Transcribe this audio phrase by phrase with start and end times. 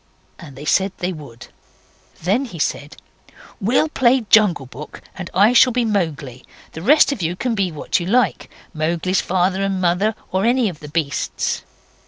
[0.39, 1.49] And they said they would.
[2.23, 2.95] Then he said,
[3.59, 6.43] 'We'll play Jungle Book, and I shall be Mowgli.
[6.71, 10.69] The rest of you can be what you like Mowgli's father and mother, or any
[10.69, 11.61] of the beasts.